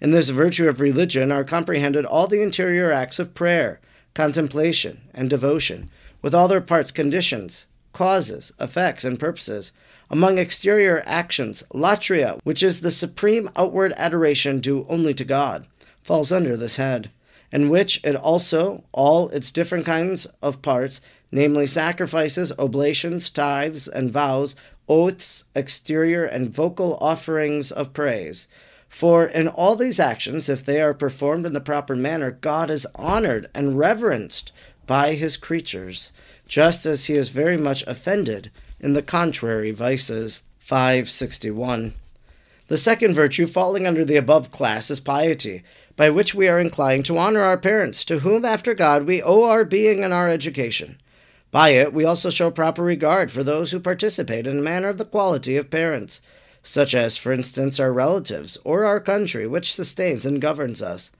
In 0.00 0.10
this 0.10 0.30
virtue 0.30 0.68
of 0.68 0.80
religion 0.80 1.30
are 1.30 1.44
comprehended 1.44 2.04
all 2.04 2.26
the 2.26 2.42
interior 2.42 2.90
acts 2.90 3.18
of 3.18 3.34
prayer, 3.34 3.80
contemplation, 4.14 5.00
and 5.14 5.30
devotion, 5.30 5.90
with 6.22 6.34
all 6.34 6.48
their 6.48 6.60
parts, 6.60 6.90
conditions, 6.90 7.66
causes, 7.92 8.52
effects, 8.58 9.04
and 9.04 9.18
purposes. 9.18 9.72
Among 10.10 10.38
exterior 10.38 11.02
actions, 11.06 11.62
latria, 11.72 12.40
which 12.44 12.62
is 12.62 12.80
the 12.80 12.90
supreme 12.90 13.50
outward 13.56 13.94
adoration 13.96 14.60
due 14.60 14.86
only 14.88 15.14
to 15.14 15.24
God, 15.24 15.66
falls 16.02 16.32
under 16.32 16.56
this 16.56 16.76
head, 16.76 17.10
in 17.52 17.68
which 17.68 18.00
it 18.02 18.16
also, 18.16 18.82
all 18.92 19.28
its 19.28 19.50
different 19.50 19.84
kinds 19.84 20.26
of 20.40 20.62
parts, 20.62 21.00
namely 21.30 21.66
sacrifices, 21.66 22.50
oblations, 22.58 23.28
tithes, 23.30 23.86
and 23.86 24.10
vows, 24.10 24.56
oaths, 24.88 25.44
exterior 25.54 26.24
and 26.24 26.52
vocal 26.52 26.98
offerings 27.00 27.70
of 27.70 27.92
praise. 27.92 28.48
For 28.88 29.24
in 29.24 29.48
all 29.48 29.76
these 29.76 30.00
actions, 30.00 30.48
if 30.48 30.64
they 30.64 30.80
are 30.80 30.92
performed 30.92 31.46
in 31.46 31.52
the 31.52 31.60
proper 31.60 31.96
manner, 31.96 32.30
God 32.30 32.70
is 32.70 32.86
honored 32.94 33.48
and 33.54 33.78
reverenced 33.78 34.52
by 34.86 35.14
his 35.14 35.36
creatures, 35.36 36.12
just 36.46 36.84
as 36.84 37.06
he 37.06 37.14
is 37.14 37.30
very 37.30 37.56
much 37.56 37.84
offended 37.86 38.50
in 38.80 38.92
the 38.92 39.02
contrary 39.02 39.70
vices. 39.70 40.42
561. 40.58 41.94
The 42.68 42.78
second 42.78 43.14
virtue 43.14 43.46
falling 43.46 43.86
under 43.86 44.04
the 44.04 44.16
above 44.16 44.50
class 44.50 44.90
is 44.90 45.00
piety, 45.00 45.62
by 45.96 46.10
which 46.10 46.34
we 46.34 46.48
are 46.48 46.60
inclined 46.60 47.04
to 47.06 47.18
honor 47.18 47.42
our 47.42 47.58
parents, 47.58 48.04
to 48.06 48.20
whom, 48.20 48.44
after 48.44 48.74
God, 48.74 49.04
we 49.04 49.22
owe 49.22 49.44
our 49.44 49.64
being 49.64 50.02
and 50.02 50.12
our 50.12 50.28
education. 50.28 50.98
By 51.50 51.70
it, 51.70 51.92
we 51.92 52.04
also 52.04 52.30
show 52.30 52.50
proper 52.50 52.82
regard 52.82 53.30
for 53.30 53.44
those 53.44 53.72
who 53.72 53.80
participate 53.80 54.46
in 54.46 54.58
a 54.58 54.62
manner 54.62 54.88
of 54.88 54.96
the 54.96 55.04
quality 55.04 55.56
of 55.56 55.70
parents, 55.70 56.22
such 56.62 56.94
as, 56.94 57.16
for 57.18 57.32
instance, 57.32 57.78
our 57.78 57.92
relatives 57.92 58.56
or 58.64 58.84
our 58.84 59.00
country, 59.00 59.46
which 59.46 59.74
sustains 59.74 60.24
and 60.24 60.40
governs 60.40 60.80
us. 60.80 61.10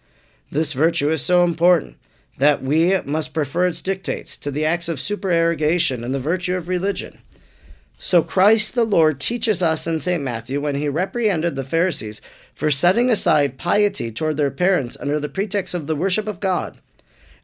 This 0.50 0.72
virtue 0.72 1.10
is 1.10 1.22
so 1.22 1.44
important 1.44 1.96
that 2.38 2.62
we 2.62 2.98
must 3.04 3.34
prefer 3.34 3.66
its 3.66 3.82
dictates 3.82 4.38
to 4.38 4.50
the 4.50 4.64
acts 4.64 4.88
of 4.88 5.00
supererogation 5.00 6.02
and 6.02 6.14
the 6.14 6.18
virtue 6.18 6.56
of 6.56 6.68
religion. 6.68 7.20
So 8.04 8.20
Christ 8.20 8.74
the 8.74 8.82
Lord 8.82 9.20
teaches 9.20 9.62
us 9.62 9.86
in 9.86 10.00
St. 10.00 10.20
Matthew 10.20 10.60
when 10.60 10.74
he 10.74 10.88
reprehended 10.88 11.54
the 11.54 11.62
Pharisees 11.62 12.20
for 12.52 12.68
setting 12.68 13.08
aside 13.08 13.56
piety 13.56 14.10
toward 14.10 14.36
their 14.36 14.50
parents 14.50 14.96
under 14.98 15.20
the 15.20 15.28
pretext 15.28 15.72
of 15.72 15.86
the 15.86 15.94
worship 15.94 16.26
of 16.26 16.40
God. 16.40 16.80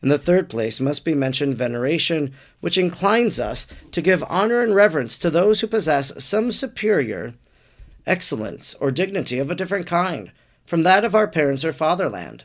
In 0.02 0.08
the 0.08 0.18
third 0.18 0.48
place 0.48 0.80
must 0.80 1.04
be 1.04 1.14
mentioned 1.14 1.56
veneration, 1.56 2.34
which 2.58 2.76
inclines 2.76 3.38
us 3.38 3.68
to 3.92 4.02
give 4.02 4.24
honor 4.28 4.60
and 4.60 4.74
reverence 4.74 5.16
to 5.18 5.30
those 5.30 5.60
who 5.60 5.68
possess 5.68 6.12
some 6.18 6.50
superior 6.50 7.34
excellence 8.04 8.74
or 8.80 8.90
dignity 8.90 9.38
of 9.38 9.52
a 9.52 9.54
different 9.54 9.86
kind 9.86 10.32
from 10.66 10.82
that 10.82 11.04
of 11.04 11.14
our 11.14 11.28
parents 11.28 11.64
or 11.64 11.72
fatherland. 11.72 12.42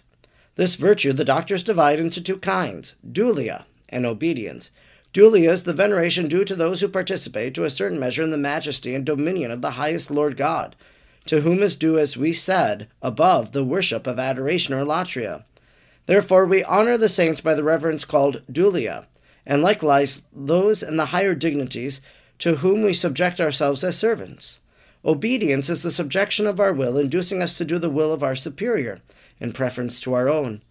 This 0.53 0.75
virtue 0.75 1.13
the 1.13 1.25
doctors 1.25 1.63
divide 1.63 1.99
into 1.99 2.21
two 2.21 2.37
kinds 2.37 2.93
dulia 3.11 3.65
and 3.89 4.05
obedience. 4.05 4.69
Dulia 5.13 5.51
is 5.51 5.63
the 5.63 5.73
veneration 5.73 6.27
due 6.27 6.43
to 6.43 6.55
those 6.55 6.81
who 6.81 6.87
participate 6.87 7.53
to 7.53 7.65
a 7.65 7.69
certain 7.69 7.99
measure 7.99 8.23
in 8.23 8.31
the 8.31 8.37
majesty 8.37 8.95
and 8.95 9.05
dominion 9.05 9.51
of 9.51 9.61
the 9.61 9.71
highest 9.71 10.09
Lord 10.09 10.35
God, 10.35 10.75
to 11.27 11.41
whom 11.41 11.61
is 11.61 11.75
due, 11.75 11.99
as 11.99 12.17
we 12.17 12.33
said 12.33 12.87
above, 12.99 13.51
the 13.51 13.63
worship 13.63 14.07
of 14.07 14.17
adoration 14.17 14.73
or 14.73 14.83
latria. 14.83 15.43
Therefore, 16.07 16.45
we 16.45 16.63
honor 16.63 16.97
the 16.97 17.07
saints 17.07 17.41
by 17.41 17.53
the 17.53 17.63
reverence 17.63 18.05
called 18.05 18.41
dulia, 18.51 19.05
and 19.45 19.61
likewise 19.61 20.23
those 20.33 20.81
in 20.81 20.97
the 20.97 21.07
higher 21.07 21.35
dignities 21.35 22.01
to 22.39 22.55
whom 22.55 22.81
we 22.81 22.91
subject 22.91 23.39
ourselves 23.39 23.83
as 23.83 23.95
servants. 23.95 24.61
Obedience 25.05 25.69
is 25.69 25.83
the 25.83 25.91
subjection 25.91 26.47
of 26.47 26.59
our 26.59 26.73
will, 26.73 26.97
inducing 26.97 27.41
us 27.41 27.55
to 27.57 27.65
do 27.65 27.77
the 27.77 27.89
will 27.89 28.11
of 28.11 28.23
our 28.23 28.35
superior 28.35 28.99
in 29.39 29.53
preference 29.53 29.99
to 30.01 30.13
our 30.13 30.27
own. 30.27 30.63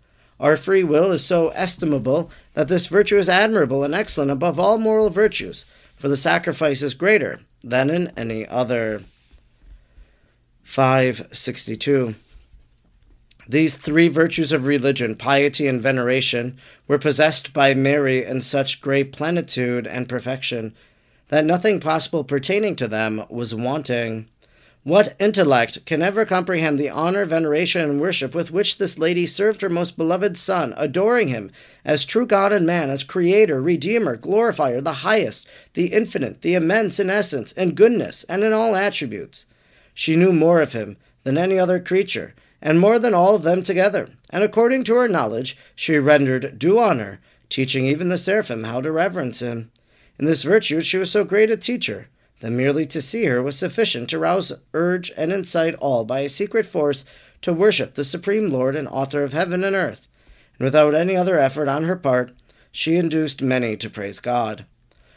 Our 0.42 0.56
free 0.56 0.82
will 0.82 1.12
is 1.12 1.24
so 1.24 1.50
estimable 1.50 2.28
that 2.54 2.66
this 2.66 2.88
virtue 2.88 3.16
is 3.16 3.28
admirable 3.28 3.84
and 3.84 3.94
excellent 3.94 4.32
above 4.32 4.58
all 4.58 4.76
moral 4.76 5.08
virtues, 5.08 5.64
for 5.96 6.08
the 6.08 6.16
sacrifice 6.16 6.82
is 6.82 6.94
greater 6.94 7.42
than 7.62 7.88
in 7.88 8.08
any 8.16 8.44
other. 8.48 9.04
562. 10.64 12.16
These 13.48 13.76
three 13.76 14.08
virtues 14.08 14.52
of 14.52 14.66
religion, 14.66 15.14
piety, 15.14 15.68
and 15.68 15.80
veneration, 15.80 16.58
were 16.88 16.98
possessed 16.98 17.52
by 17.52 17.72
Mary 17.74 18.24
in 18.24 18.40
such 18.40 18.80
great 18.80 19.12
plenitude 19.12 19.86
and 19.86 20.08
perfection 20.08 20.74
that 21.28 21.44
nothing 21.44 21.78
possible 21.78 22.24
pertaining 22.24 22.74
to 22.76 22.88
them 22.88 23.24
was 23.28 23.54
wanting. 23.54 24.26
What 24.84 25.14
intellect 25.20 25.86
can 25.86 26.02
ever 26.02 26.24
comprehend 26.24 26.76
the 26.76 26.90
honor, 26.90 27.24
veneration, 27.24 27.82
and 27.82 28.00
worship 28.00 28.34
with 28.34 28.50
which 28.50 28.78
this 28.78 28.98
lady 28.98 29.26
served 29.26 29.60
her 29.60 29.68
most 29.68 29.96
beloved 29.96 30.36
Son, 30.36 30.74
adoring 30.76 31.28
him 31.28 31.52
as 31.84 32.04
true 32.04 32.26
God 32.26 32.52
and 32.52 32.66
man, 32.66 32.90
as 32.90 33.04
Creator, 33.04 33.62
Redeemer, 33.62 34.16
Glorifier, 34.16 34.80
the 34.80 35.04
highest, 35.04 35.46
the 35.74 35.92
infinite, 35.92 36.42
the 36.42 36.54
immense 36.54 36.98
in 36.98 37.10
essence, 37.10 37.52
in 37.52 37.76
goodness, 37.76 38.24
and 38.24 38.42
in 38.42 38.52
all 38.52 38.74
attributes? 38.74 39.44
She 39.94 40.16
knew 40.16 40.32
more 40.32 40.60
of 40.60 40.72
him 40.72 40.96
than 41.22 41.38
any 41.38 41.60
other 41.60 41.78
creature, 41.78 42.34
and 42.60 42.80
more 42.80 42.98
than 42.98 43.14
all 43.14 43.36
of 43.36 43.44
them 43.44 43.62
together, 43.62 44.08
and 44.30 44.42
according 44.42 44.82
to 44.84 44.96
her 44.96 45.06
knowledge, 45.06 45.56
she 45.76 45.96
rendered 45.98 46.58
due 46.58 46.80
honor, 46.80 47.20
teaching 47.48 47.86
even 47.86 48.08
the 48.08 48.18
seraphim 48.18 48.64
how 48.64 48.80
to 48.80 48.90
reverence 48.90 49.38
him. 49.38 49.70
In 50.18 50.24
this 50.24 50.42
virtue 50.42 50.80
she 50.80 50.96
was 50.96 51.12
so 51.12 51.22
great 51.22 51.52
a 51.52 51.56
teacher 51.56 52.08
that 52.42 52.50
merely 52.50 52.84
to 52.84 53.00
see 53.00 53.24
her 53.26 53.40
was 53.40 53.56
sufficient 53.56 54.10
to 54.10 54.18
rouse, 54.18 54.52
urge, 54.74 55.12
and 55.16 55.30
incite 55.32 55.76
all 55.76 56.04
by 56.04 56.20
a 56.20 56.28
secret 56.28 56.66
force 56.66 57.04
to 57.40 57.52
worship 57.52 57.94
the 57.94 58.04
Supreme 58.04 58.48
Lord 58.48 58.74
and 58.74 58.88
Author 58.88 59.22
of 59.22 59.32
heaven 59.32 59.62
and 59.62 59.76
earth, 59.76 60.08
and 60.58 60.64
without 60.64 60.92
any 60.92 61.16
other 61.16 61.38
effort 61.38 61.68
on 61.68 61.84
her 61.84 61.94
part, 61.94 62.32
she 62.72 62.96
induced 62.96 63.42
many 63.42 63.76
to 63.76 63.88
praise 63.88 64.18
God. 64.18 64.66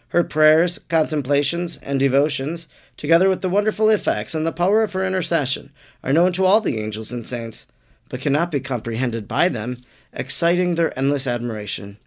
Her 0.10 0.24
prayers, 0.24 0.80
contemplations, 0.88 1.78
and 1.78 2.00
devotions, 2.00 2.68
together 2.96 3.28
with 3.28 3.42
the 3.42 3.50
wonderful 3.50 3.90
effects 3.90 4.36
and 4.36 4.46
the 4.46 4.52
power 4.52 4.84
of 4.84 4.94
her 4.94 5.04
intercession, 5.04 5.72
are 6.04 6.14
known 6.14 6.32
to 6.34 6.46
all 6.46 6.62
the 6.62 6.80
angels 6.80 7.12
and 7.12 7.28
saints, 7.28 7.66
but 8.08 8.22
cannot 8.22 8.52
be 8.52 8.60
comprehended 8.60 9.28
by 9.28 9.50
them, 9.50 9.82
exciting 10.14 10.76
their 10.76 10.98
endless 10.98 11.26
admiration. 11.26 11.98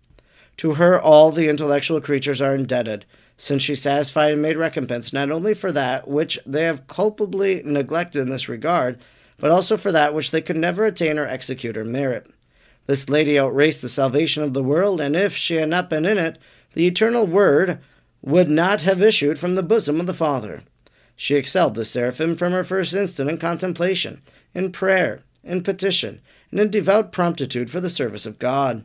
To 0.58 0.74
her 0.74 1.00
all 1.00 1.32
the 1.32 1.48
intellectual 1.48 2.00
creatures 2.00 2.40
are 2.40 2.54
indebted, 2.54 3.04
since 3.38 3.62
she 3.62 3.74
satisfied 3.74 4.32
and 4.32 4.42
made 4.42 4.56
recompense 4.56 5.12
not 5.12 5.30
only 5.30 5.54
for 5.54 5.72
that 5.72 6.08
which 6.08 6.38
they 6.44 6.64
have 6.64 6.88
culpably 6.88 7.62
neglected 7.64 8.20
in 8.20 8.28
this 8.28 8.48
regard, 8.48 8.98
but 9.38 9.50
also 9.50 9.76
for 9.76 9.92
that 9.92 10.12
which 10.12 10.32
they 10.32 10.42
could 10.42 10.56
never 10.56 10.84
attain 10.84 11.18
or 11.18 11.26
execute 11.26 11.78
or 11.78 11.84
merit. 11.84 12.28
This 12.86 13.08
lady 13.08 13.38
outraced 13.38 13.80
the 13.80 13.88
salvation 13.88 14.42
of 14.42 14.54
the 14.54 14.62
world, 14.62 15.00
and 15.00 15.14
if 15.14 15.36
she 15.36 15.54
had 15.54 15.68
not 15.68 15.88
been 15.88 16.04
in 16.04 16.18
it, 16.18 16.38
the 16.74 16.86
eternal 16.86 17.26
Word 17.26 17.78
would 18.22 18.50
not 18.50 18.82
have 18.82 19.02
issued 19.02 19.38
from 19.38 19.54
the 19.54 19.62
bosom 19.62 20.00
of 20.00 20.06
the 20.06 20.14
Father. 20.14 20.62
She 21.14 21.36
excelled 21.36 21.76
the 21.76 21.84
seraphim 21.84 22.34
from 22.34 22.52
her 22.52 22.64
first 22.64 22.92
instant 22.92 23.30
in 23.30 23.38
contemplation, 23.38 24.20
in 24.54 24.72
prayer, 24.72 25.22
in 25.44 25.62
petition, 25.62 26.20
and 26.50 26.58
in 26.58 26.70
devout 26.70 27.12
promptitude 27.12 27.70
for 27.70 27.80
the 27.80 27.90
service 27.90 28.26
of 28.26 28.38
God. 28.38 28.84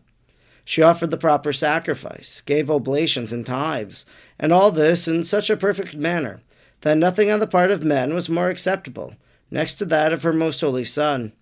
She 0.66 0.82
offered 0.82 1.12
the 1.12 1.18
proper 1.18 1.52
sacrifice, 1.52 2.42
gave 2.42 2.72
oblations 2.72 3.34
and 3.34 3.46
tithes, 3.46 4.06
and 4.40 4.54
all 4.54 4.72
this 4.72 5.08
in 5.08 5.24
such 5.26 5.50
a 5.50 5.58
perfect 5.58 5.96
manner 5.96 6.42
that 6.82 6.98
nothing 6.98 7.32
on 7.32 7.40
the 7.40 7.48
part 7.48 7.72
of 7.72 7.84
men 7.84 8.14
was 8.14 8.30
more 8.30 8.50
acceptable, 8.50 9.16
next 9.52 9.76
to 9.76 9.86
that 9.86 10.14
of 10.14 10.24
her 10.24 10.34
most 10.34 10.62
holy 10.62 10.84
Son. 10.84 11.34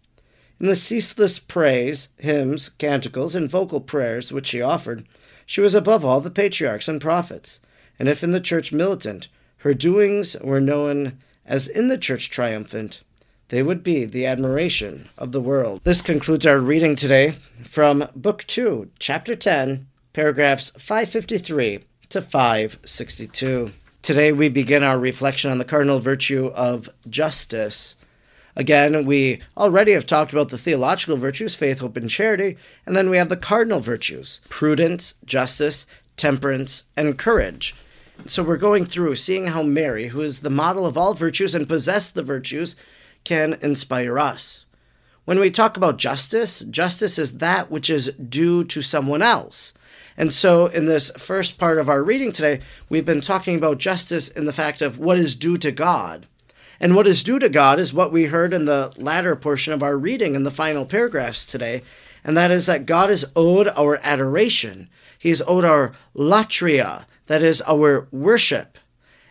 In 0.59 0.67
the 0.67 0.75
ceaseless 0.75 1.39
praise, 1.39 2.09
hymns, 2.17 2.69
canticles, 2.77 3.33
and 3.35 3.49
vocal 3.49 3.81
prayers 3.81 4.31
which 4.31 4.47
she 4.47 4.61
offered, 4.61 5.07
she 5.45 5.61
was 5.61 5.73
above 5.73 6.05
all 6.05 6.21
the 6.21 6.29
patriarchs 6.29 6.87
and 6.87 7.01
prophets, 7.01 7.59
and 7.97 8.07
if 8.07 8.23
in 8.23 8.31
the 8.31 8.39
church 8.39 8.71
militant, 8.71 9.27
her 9.57 9.73
doings 9.73 10.35
were 10.41 10.61
known 10.61 11.17
as 11.45 11.67
in 11.67 11.87
the 11.87 11.97
church 11.97 12.29
triumphant 12.29 13.01
they 13.51 13.62
would 13.62 13.84
be 13.84 14.05
the 14.05 14.25
admiration 14.25 15.10
of 15.17 15.34
the 15.34 15.41
world. 15.41 15.81
This 15.84 16.01
concludes 16.01 16.48
our 16.48 16.60
reading 16.60 16.96
today 16.96 17.36
from 17.65 18.08
Book 18.15 18.46
2, 18.48 18.89
Chapter 18.98 19.36
10, 19.36 19.88
paragraphs 20.13 20.70
553 20.77 21.81
to 22.08 22.22
562. 22.22 23.74
Today 24.01 24.31
we 24.31 24.48
begin 24.48 24.84
our 24.84 24.98
reflection 24.98 25.51
on 25.51 25.58
the 25.58 25.65
cardinal 25.65 26.00
virtue 26.00 26.48
of 26.55 26.89
justice. 27.10 27.98
Again, 28.55 29.05
we 29.05 29.41
already 29.58 29.91
have 29.91 30.05
talked 30.05 30.31
about 30.31 30.48
the 30.48 30.58
theological 30.58 31.17
virtues 31.17 31.53
faith, 31.53 31.79
hope, 31.79 31.98
and 31.98 32.10
charity, 32.10 32.58
and 32.86 32.96
then 32.96 33.10
we 33.10 33.17
have 33.17 33.27
the 33.27 33.36
cardinal 33.36 33.81
virtues 33.81 34.39
prudence, 34.48 35.15
justice, 35.25 35.86
temperance, 36.15 36.86
and 36.96 37.17
courage. 37.17 37.75
So 38.27 38.43
we're 38.43 38.55
going 38.55 38.86
through 38.86 39.15
seeing 39.15 39.48
how 39.48 39.62
Mary, 39.62 40.08
who 40.08 40.22
is 40.22 40.39
the 40.39 40.50
model 40.50 40.86
of 40.86 40.98
all 40.98 41.13
virtues 41.13 41.53
and 41.53 41.67
possessed 41.67 42.15
the 42.15 42.24
virtues, 42.24 42.77
can 43.23 43.57
inspire 43.61 44.17
us. 44.17 44.65
When 45.25 45.39
we 45.39 45.51
talk 45.51 45.77
about 45.77 45.97
justice, 45.97 46.61
justice 46.61 47.19
is 47.19 47.37
that 47.37 47.69
which 47.69 47.89
is 47.89 48.11
due 48.13 48.63
to 48.65 48.81
someone 48.81 49.21
else. 49.21 49.73
And 50.17 50.33
so, 50.33 50.65
in 50.65 50.87
this 50.87 51.11
first 51.17 51.57
part 51.57 51.77
of 51.77 51.89
our 51.89 52.03
reading 52.03 52.31
today, 52.31 52.61
we've 52.89 53.05
been 53.05 53.21
talking 53.21 53.55
about 53.55 53.77
justice 53.77 54.27
in 54.27 54.45
the 54.45 54.53
fact 54.53 54.81
of 54.81 54.97
what 54.97 55.17
is 55.17 55.35
due 55.35 55.57
to 55.57 55.71
God. 55.71 56.27
And 56.79 56.95
what 56.95 57.07
is 57.07 57.23
due 57.23 57.39
to 57.39 57.49
God 57.49 57.79
is 57.79 57.93
what 57.93 58.11
we 58.11 58.25
heard 58.25 58.53
in 58.53 58.65
the 58.65 58.91
latter 58.97 59.35
portion 59.35 59.71
of 59.71 59.83
our 59.83 59.97
reading 59.97 60.33
in 60.33 60.43
the 60.43 60.51
final 60.51 60.85
paragraphs 60.85 61.45
today, 61.45 61.83
and 62.23 62.35
that 62.35 62.51
is 62.51 62.65
that 62.65 62.85
God 62.85 63.09
is 63.09 63.25
owed 63.35 63.67
our 63.69 63.99
adoration. 64.03 64.89
He 65.17 65.29
is 65.29 65.43
owed 65.47 65.63
our 65.63 65.93
latria, 66.15 67.05
that 67.27 67.43
is, 67.43 67.61
our 67.67 68.07
worship. 68.11 68.79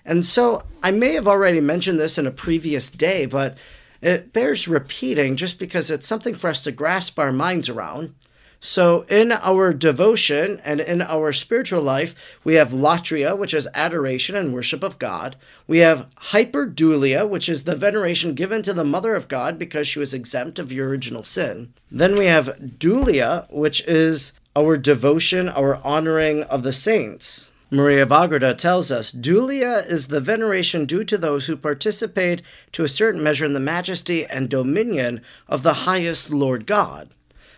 And 0.04 0.24
so, 0.24 0.64
I 0.82 0.92
may 0.92 1.12
have 1.14 1.28
already 1.28 1.60
mentioned 1.60 1.98
this 1.98 2.16
in 2.16 2.26
a 2.26 2.30
previous 2.30 2.88
day, 2.88 3.26
but 3.26 3.58
it 4.02 4.32
bears 4.32 4.68
repeating 4.68 5.36
just 5.36 5.58
because 5.58 5.90
it's 5.90 6.06
something 6.06 6.34
for 6.34 6.48
us 6.48 6.60
to 6.62 6.72
grasp 6.72 7.18
our 7.18 7.32
minds 7.32 7.68
around. 7.68 8.14
So, 8.62 9.06
in 9.08 9.32
our 9.32 9.72
devotion 9.72 10.60
and 10.62 10.82
in 10.82 11.00
our 11.00 11.32
spiritual 11.32 11.80
life, 11.80 12.14
we 12.44 12.54
have 12.54 12.72
latria, 12.72 13.36
which 13.36 13.54
is 13.54 13.66
adoration 13.72 14.36
and 14.36 14.52
worship 14.52 14.82
of 14.82 14.98
God. 14.98 15.36
We 15.66 15.78
have 15.78 16.08
hyperdulia, 16.30 17.26
which 17.26 17.48
is 17.48 17.64
the 17.64 17.74
veneration 17.74 18.34
given 18.34 18.62
to 18.64 18.74
the 18.74 18.84
Mother 18.84 19.14
of 19.14 19.28
God 19.28 19.58
because 19.58 19.88
she 19.88 19.98
was 19.98 20.12
exempt 20.12 20.58
of 20.58 20.68
the 20.68 20.80
original 20.80 21.24
sin. 21.24 21.72
Then 21.90 22.16
we 22.16 22.26
have 22.26 22.58
dulia, 22.78 23.50
which 23.50 23.80
is 23.86 24.34
our 24.54 24.76
devotion, 24.76 25.48
our 25.48 25.76
honoring 25.76 26.42
of 26.44 26.62
the 26.62 26.74
saints. 26.74 27.49
Maria 27.72 28.02
of 28.02 28.10
Agreda 28.10 28.52
tells 28.52 28.90
us 28.90 29.12
Dulia 29.12 29.88
is 29.88 30.08
the 30.08 30.20
veneration 30.20 30.86
due 30.86 31.04
to 31.04 31.16
those 31.16 31.46
who 31.46 31.56
participate 31.56 32.42
to 32.72 32.82
a 32.82 32.88
certain 32.88 33.22
measure 33.22 33.44
in 33.44 33.54
the 33.54 33.60
majesty 33.60 34.26
and 34.26 34.48
dominion 34.48 35.20
of 35.46 35.62
the 35.62 35.74
highest 35.84 36.30
Lord 36.30 36.66
God. 36.66 37.10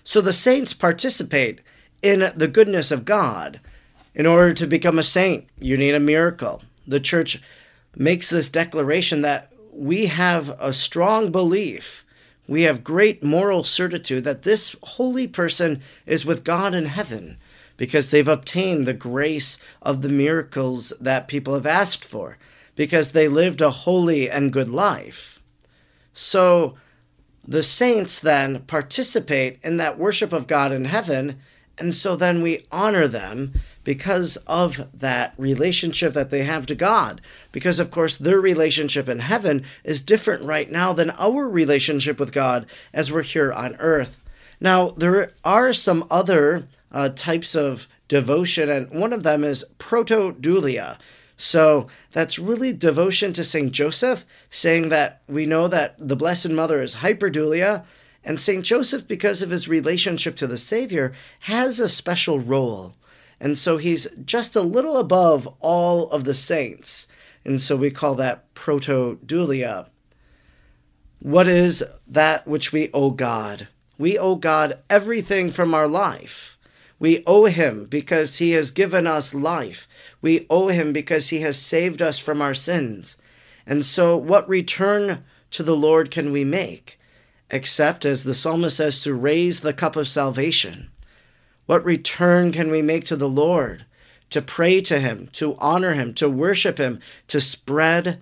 So 0.05 0.21
the 0.21 0.35
saints 0.35 0.75
participate 0.75 1.61
in 2.03 2.31
the 2.37 2.49
goodness 2.49 2.91
of 2.91 3.07
God. 3.07 3.61
In 4.15 4.27
order 4.27 4.53
to 4.53 4.67
become 4.67 4.99
a 4.99 5.03
saint, 5.03 5.47
you 5.59 5.79
need 5.79 5.95
a 5.95 6.01
miracle. 6.01 6.63
The 6.87 7.01
church 7.01 7.41
makes 7.97 8.29
this 8.29 8.51
declaration 8.51 9.23
that 9.23 9.51
we 9.73 10.07
have 10.07 10.51
a 10.61 10.75
strong 10.75 11.33
belief, 11.33 12.05
we 12.47 12.63
have 12.63 12.85
great 12.85 13.23
moral 13.23 13.65
certitude 13.65 14.25
that 14.25 14.43
this 14.43 14.77
holy 14.83 15.27
person 15.27 15.81
is 16.05 16.27
with 16.27 16.45
God 16.45 16.75
in 16.75 16.85
heaven 16.85 17.39
because 17.83 18.13
they've 18.13 18.29
obtained 18.29 18.87
the 18.87 18.93
grace 18.93 19.59
of 19.83 20.03
the 20.03 20.09
miracles 20.09 20.93
that 21.01 21.27
people 21.27 21.55
have 21.55 21.67
asked 21.67 22.05
for, 22.05 22.39
because 22.77 23.11
they 23.11 23.27
lived 23.27 23.61
a 23.61 23.71
holy 23.71 24.31
and 24.31 24.53
good 24.53 24.71
life. 24.71 25.43
So, 26.13 26.77
the 27.45 27.65
saints 27.65 28.21
then 28.21 28.61
participate 28.69 29.59
in 29.65 29.79
that 29.79 29.99
worship 29.99 30.33
of 30.33 30.47
God 30.47 30.71
in 30.71 30.85
heaven, 30.85 31.41
and 31.77 31.93
so 31.93 32.15
then 32.15 32.41
we 32.41 32.65
honor 32.71 33.09
them 33.09 33.53
because 33.83 34.37
of 34.47 34.89
that 34.95 35.35
relationship 35.37 36.13
that 36.13 36.31
they 36.31 36.45
have 36.45 36.67
to 36.67 36.77
God. 36.77 37.21
Because, 37.51 37.81
of 37.81 37.91
course, 37.91 38.17
their 38.17 38.41
relationship 38.41 39.09
in 39.09 39.19
heaven 39.19 39.65
is 39.83 40.01
different 40.01 40.45
right 40.45 40.71
now 40.71 40.93
than 40.93 41.11
our 41.19 41.49
relationship 41.49 42.21
with 42.21 42.31
God 42.31 42.65
as 42.93 43.11
we're 43.11 43.23
here 43.23 43.53
on 43.53 43.75
earth. 43.81 44.21
Now, 44.61 44.91
there 44.91 45.33
are 45.45 45.73
some 45.73 46.07
other 46.13 46.69
uh, 46.93 47.09
types 47.09 47.55
of 47.55 47.89
devotion, 48.09 48.69
and 48.69 48.91
one 48.91 49.13
of 49.13 49.23
them 49.23 49.43
is 49.43 49.65
protodulia. 49.79 50.99
So 51.37 51.89
that's 52.13 52.39
really 52.39 52.73
devotion 52.73 53.33
to 53.33 53.43
St. 53.43 53.73
Joseph, 53.73 54.25
saying 54.51 54.91
that 54.91 55.23
we 55.27 55.47
know 55.47 55.67
that 55.67 55.97
the 55.99 56.15
Blessed 56.15 56.51
Mother 56.51 56.81
is 56.83 56.97
hyperdulia, 56.97 57.85
and 58.25 58.39
St. 58.39 58.65
Joseph, 58.65 59.09
because 59.09 59.43
of 59.43 59.51
his 59.51 59.69
relationship 59.69 60.37
to 60.37 60.47
the 60.47 60.59
Savior, 60.59 61.13
has 61.41 61.81
a 61.81 61.89
special 61.89 62.39
role. 62.39 62.95
And 63.41 63.59
so 63.59 63.77
he's 63.77 64.07
just 64.25 64.55
a 64.55 64.61
little 64.63 64.97
above 64.97 65.49
all 65.59 66.09
of 66.11 66.23
the 66.23 66.35
saints. 66.35 67.09
And 67.45 67.61
so 67.61 67.75
we 67.75 67.91
call 67.91 68.15
that 68.15 68.55
protodulia. 68.55 69.89
What 71.19 71.49
is 71.49 71.83
that 72.07 72.47
which 72.47 72.73
we 72.73 72.91
owe 72.95 73.11
God? 73.11 73.67
We 73.99 74.17
owe 74.17 74.37
God 74.37 74.79
everything 74.89 75.51
from 75.51 75.75
our 75.75 75.89
life. 75.89 76.57
We 77.03 77.25
owe 77.27 77.47
him 77.47 77.87
because 77.87 78.37
he 78.37 78.53
has 78.53 78.71
given 78.71 79.09
us 79.09 79.35
life. 79.35 79.89
We 80.21 80.47
owe 80.49 80.69
him 80.69 80.93
because 80.93 81.31
he 81.31 81.41
has 81.41 81.59
saved 81.59 82.01
us 82.01 82.21
from 82.21 82.41
our 82.41 82.55
sins. 82.55 83.17
And 83.67 83.85
so, 83.85 84.17
what 84.17 84.49
return 84.49 85.25
to 85.51 85.65
the 85.65 85.75
Lord 85.75 86.13
can 86.13 86.31
we 86.31 86.45
make? 86.45 87.01
Except, 87.51 88.05
as 88.05 88.23
the 88.23 88.37
psalmist 88.37 88.77
says, 88.77 89.01
to 89.01 89.15
raise 89.15 89.61
the 89.61 89.73
cup 89.73 89.97
of 89.97 90.07
salvation. 90.07 90.93
What 91.67 91.85
return 91.85 92.53
can 92.53 92.71
we 92.71 92.83
make 92.83 93.05
to 93.07 93.17
the 93.17 93.29
Lord? 93.29 93.85
To 94.31 94.41
pray 94.41 94.81
to 94.83 95.01
him, 95.01 95.29
to 95.33 95.57
honor 95.57 95.95
him, 95.95 96.15
to 96.15 96.31
worship 96.31 96.79
him, 96.79 97.01
to 97.27 97.41
spread 97.41 98.21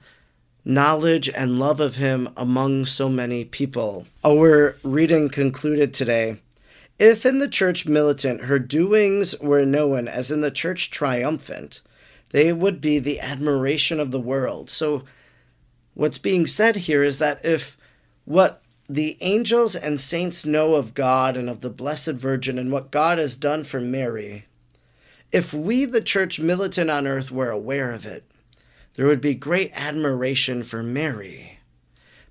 knowledge 0.64 1.28
and 1.28 1.58
love 1.58 1.80
of 1.80 1.96
him 1.96 2.30
among 2.34 2.86
so 2.86 3.10
many 3.10 3.44
people. 3.44 4.06
Our 4.24 4.76
reading 4.82 5.28
concluded 5.28 5.92
today 5.92 6.40
if 7.00 7.24
in 7.24 7.38
the 7.38 7.48
church 7.48 7.86
militant 7.86 8.42
her 8.42 8.58
doings 8.58 9.34
were 9.40 9.64
known 9.64 10.06
as 10.06 10.30
in 10.30 10.42
the 10.42 10.50
church 10.50 10.90
triumphant, 10.90 11.80
they 12.28 12.52
would 12.52 12.78
be 12.78 12.98
the 12.98 13.20
admiration 13.20 13.98
of 13.98 14.10
the 14.10 14.20
world. 14.20 14.68
So, 14.68 15.04
what's 15.94 16.18
being 16.18 16.46
said 16.46 16.76
here 16.76 17.02
is 17.02 17.18
that 17.18 17.42
if 17.42 17.78
what 18.26 18.62
the 18.86 19.16
angels 19.22 19.74
and 19.74 19.98
saints 19.98 20.44
know 20.44 20.74
of 20.74 20.92
God 20.92 21.38
and 21.38 21.48
of 21.48 21.62
the 21.62 21.70
Blessed 21.70 22.12
Virgin 22.12 22.58
and 22.58 22.70
what 22.70 22.90
God 22.90 23.16
has 23.16 23.34
done 23.34 23.64
for 23.64 23.80
Mary, 23.80 24.44
if 25.32 25.54
we, 25.54 25.86
the 25.86 26.02
church 26.02 26.38
militant 26.38 26.90
on 26.90 27.06
earth, 27.06 27.30
were 27.30 27.50
aware 27.50 27.92
of 27.92 28.04
it, 28.04 28.24
there 28.94 29.06
would 29.06 29.22
be 29.22 29.34
great 29.34 29.70
admiration 29.74 30.62
for 30.62 30.82
Mary. 30.82 31.60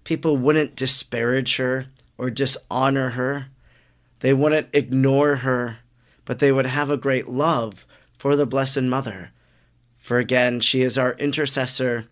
People 0.03 0.37
wouldn't 0.37 0.75
disparage 0.75 1.55
her 1.55 1.87
or 2.19 2.29
dishonor 2.29 3.11
her 3.11 3.47
they 4.19 4.33
wouldn't 4.33 4.69
ignore 4.73 5.37
her, 5.37 5.77
but 6.25 6.39
they 6.39 6.51
would 6.51 6.65
have 6.65 6.89
a 6.89 6.97
great 6.97 7.27
love 7.27 7.85
for 8.17 8.35
the 8.35 8.45
Blessed 8.45 8.83
Mother. 8.83 9.31
For 9.97 10.17
again, 10.19 10.59
she 10.59 10.81
is 10.81 10.97
our 10.97 11.13
intercessor, 11.13 12.07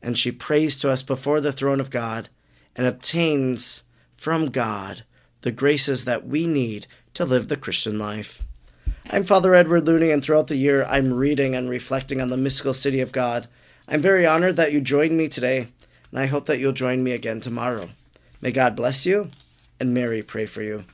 and 0.00 0.18
she 0.18 0.32
prays 0.32 0.76
to 0.78 0.90
us 0.90 1.02
before 1.02 1.40
the 1.40 1.52
throne 1.52 1.80
of 1.80 1.90
God 1.90 2.28
and 2.74 2.86
obtains 2.86 3.82
from 4.16 4.50
God 4.50 5.04
the 5.42 5.52
graces 5.52 6.04
that 6.04 6.26
we 6.26 6.46
need 6.46 6.86
to 7.14 7.24
live 7.24 7.48
the 7.48 7.56
Christian 7.56 7.98
life. 7.98 8.42
I'm 9.10 9.24
Father 9.24 9.54
Edward 9.54 9.86
Looney, 9.86 10.10
and 10.10 10.24
throughout 10.24 10.46
the 10.46 10.56
year, 10.56 10.84
I'm 10.84 11.12
reading 11.12 11.54
and 11.54 11.68
reflecting 11.68 12.20
on 12.20 12.30
the 12.30 12.36
mystical 12.36 12.74
city 12.74 13.00
of 13.00 13.12
God. 13.12 13.48
I'm 13.88 14.00
very 14.00 14.24
honored 14.24 14.56
that 14.56 14.72
you 14.72 14.80
joined 14.80 15.16
me 15.16 15.28
today, 15.28 15.68
and 16.10 16.20
I 16.20 16.26
hope 16.26 16.46
that 16.46 16.58
you'll 16.58 16.72
join 16.72 17.02
me 17.02 17.12
again 17.12 17.40
tomorrow. 17.40 17.90
May 18.40 18.52
God 18.52 18.76
bless 18.76 19.04
you, 19.04 19.30
and 19.80 19.92
Mary 19.92 20.22
pray 20.22 20.46
for 20.46 20.62
you. 20.62 20.84